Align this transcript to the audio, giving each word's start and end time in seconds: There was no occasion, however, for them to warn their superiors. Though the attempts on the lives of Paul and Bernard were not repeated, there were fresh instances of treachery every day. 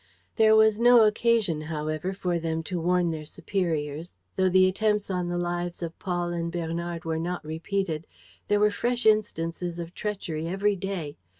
There 0.37 0.55
was 0.55 0.79
no 0.79 1.01
occasion, 1.05 1.61
however, 1.61 2.11
for 2.11 2.39
them 2.39 2.63
to 2.63 2.79
warn 2.81 3.11
their 3.11 3.23
superiors. 3.27 4.15
Though 4.35 4.49
the 4.49 4.67
attempts 4.67 5.11
on 5.11 5.29
the 5.29 5.37
lives 5.37 5.83
of 5.83 5.99
Paul 5.99 6.29
and 6.29 6.51
Bernard 6.51 7.05
were 7.05 7.19
not 7.19 7.45
repeated, 7.45 8.07
there 8.47 8.59
were 8.59 8.71
fresh 8.71 9.05
instances 9.05 9.77
of 9.77 9.93
treachery 9.93 10.47
every 10.47 10.75
day. 10.75 11.17